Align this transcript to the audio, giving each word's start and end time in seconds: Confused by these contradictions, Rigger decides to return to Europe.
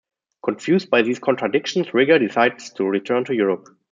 Confused 0.43 0.89
by 0.89 1.03
these 1.03 1.19
contradictions, 1.19 1.93
Rigger 1.93 2.17
decides 2.17 2.71
to 2.71 2.85
return 2.85 3.23
to 3.25 3.35
Europe. 3.35 3.67